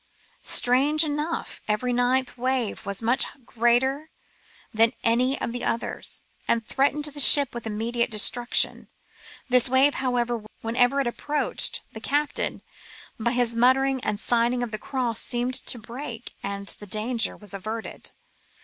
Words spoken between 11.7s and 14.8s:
the captain, by his muttering and signing of the